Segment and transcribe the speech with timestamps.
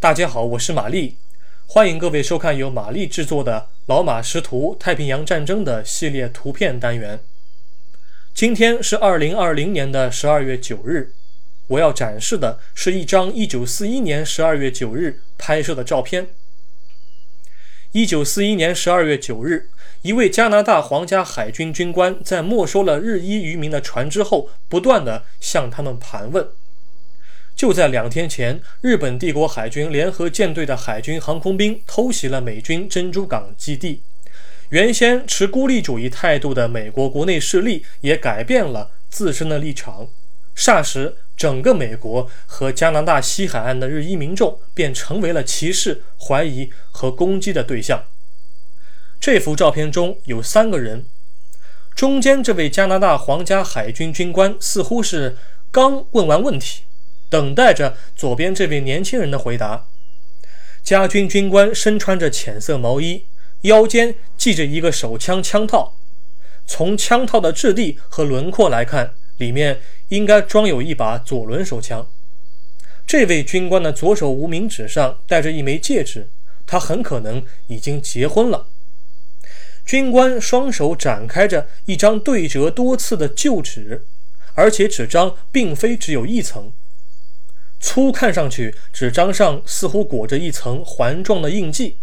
[0.00, 1.16] 大家好，我是玛丽，
[1.66, 7.18] 欢迎各位收看由玛丽制作的《老马识图：太平洋战争》的系列图片单元。
[8.32, 11.14] 今天是二零二零年的十二月九日，
[11.66, 16.28] 我要展示的是一张一九四一年十二月九日拍摄的照片。
[17.90, 19.68] 一九四一年十二月九日，
[20.02, 26.46] 一位加拿大皇家海军军官在没收了日裔渔民的船只后，不断地向他们盘问。
[27.58, 34.00] 就在两天前，日本帝国海军联合舰队的海军航空兵偷袭了美军珍珠港基地。
[34.68, 40.06] 原先持孤立主义态度的美国国内势力也改变了自身的立场。
[40.56, 48.04] 霎时，整个美国和加拿大西海岸的日裔民众便成为了歧视、怀疑和攻击的对象。
[49.18, 51.06] 这幅照片中有三个人，
[51.96, 55.36] 中间这位加拿大皇家海军军官似乎是
[55.72, 56.82] 刚问完问题。
[57.28, 59.86] 等待着左边这位年轻人的回答。
[60.82, 63.24] 家军军官身穿着浅色毛衣，
[63.62, 65.94] 腰间系着一个手枪枪套。
[66.66, 72.06] 从枪套的质地和轮廓来看，里面应该装有一把左轮手枪。
[73.06, 76.28] 这位军官的左手无名指上戴着一枚戒指，
[76.66, 78.66] 他很可能已经结婚了。
[79.86, 84.04] 军官双手展开着一张对折多次的旧纸，
[84.54, 86.70] 而且纸张并非只有一层。
[87.80, 91.96] 粗看上去，纸张上似乎裹着一层环状的印记，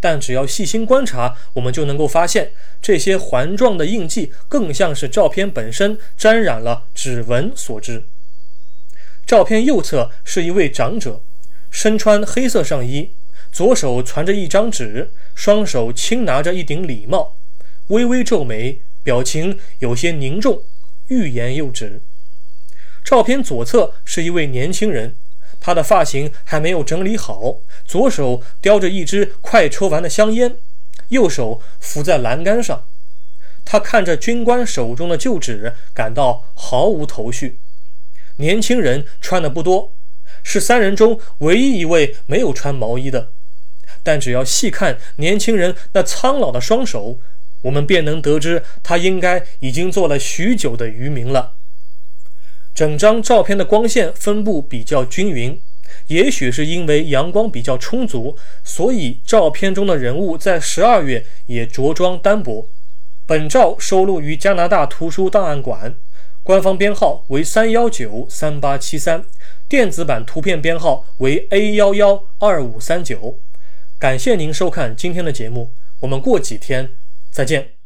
[0.00, 8.04] 但只要细心观察，我们就能够发现，这些环状的印记更像是照片本身沾染了指纹所致。
[9.26, 11.20] 照片右侧是一位长者，
[11.70, 13.10] 身穿黑色上衣，
[13.52, 17.36] 左手传着一张纸，双手轻拿着一顶礼帽，
[17.88, 20.62] 微微皱眉，表情有些凝重，
[21.08, 22.00] 欲言又止。
[23.08, 25.14] 照片左侧是一位年轻人，
[25.58, 27.56] 他的发型还没有整理好，
[27.86, 30.58] 左手叼着一支快抽完的香烟，
[31.08, 32.84] 右手扶在栏杆上。
[33.64, 37.58] 他看着军官手中的旧纸，感到毫无头绪。
[38.36, 39.94] 年轻人穿的不多，
[40.44, 43.30] 是三人中唯一一位没有穿毛衣的。
[44.02, 47.18] 但只要细看年轻人那苍老的双手，
[47.62, 51.54] 我们便能得知他应该已经做了许久的渔民了。
[52.78, 55.60] 整张照片的光线分布比较均匀，
[56.06, 62.68] 也许是因为阳光比较充足，所以照片中的人物在十二月也着装单薄。
[63.26, 65.92] 本照收录于加拿大图书档案馆，
[66.44, 69.24] 官方编号为三幺九三八七三，
[69.68, 73.40] 电子版图片编号为 A 幺幺二五三九。
[73.98, 76.90] 感谢您收看今天的节目，我们过几天
[77.32, 77.77] 再见。